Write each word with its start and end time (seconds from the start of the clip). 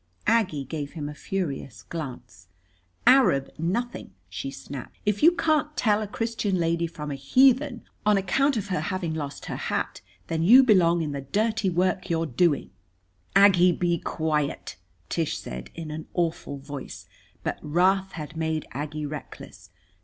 Aggie 0.25 0.63
gave 0.63 0.93
him 0.93 1.07
a 1.07 1.13
furious 1.13 1.83
glance. 1.83 2.47
"Arab 3.05 3.51
nothing!" 3.59 4.15
she 4.29 4.49
snapped. 4.49 4.97
"If 5.05 5.21
you 5.21 5.31
can't 5.31 5.77
tell 5.77 6.01
a 6.01 6.07
Christian 6.07 6.55
lady 6.57 6.87
from 6.87 7.11
a 7.11 7.13
heathen, 7.13 7.83
on 8.03 8.17
account 8.17 8.57
of 8.57 8.69
her 8.69 8.79
having 8.79 9.13
lost 9.13 9.45
her 9.45 9.55
hat, 9.57 10.01
then 10.25 10.41
you 10.41 10.63
belong 10.63 11.03
in 11.03 11.11
the 11.11 11.21
dirty 11.21 11.69
work 11.69 12.09
you're 12.09 12.25
doing." 12.25 12.71
"Aggie, 13.35 13.71
be 13.73 13.99
quiet!" 13.99 14.75
Tish 15.07 15.37
said 15.37 15.69
in 15.75 15.91
an 15.91 16.07
awful 16.15 16.57
voice. 16.57 17.05
But 17.43 17.59
wrath 17.61 18.13
had 18.13 18.35
made 18.35 18.65
Aggie 18.71 19.05
reckless. 19.05 19.69